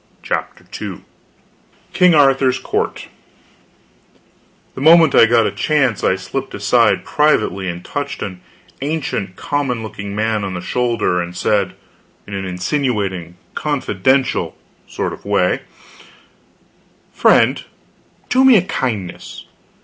[0.23, 1.01] CHAPTER II
[1.93, 3.07] KING ARTHUR'S COURT
[4.73, 8.41] The moment I got a chance I slipped aside privately and touched an
[8.81, 11.75] ancient common looking man on the shoulder and said,
[12.25, 14.57] in an insinuating, confidential
[15.23, 15.61] way:
[17.13, 17.63] "Friend,
[18.27, 19.45] do me a kindness.